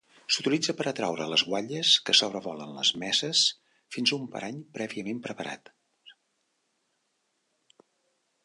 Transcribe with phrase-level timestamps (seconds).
[0.35, 3.43] S'utilitza per atreure les guatlles que sobrevolen les messes
[3.97, 5.73] fins a un parany prèviament preparat.